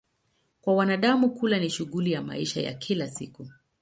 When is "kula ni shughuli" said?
1.29-2.11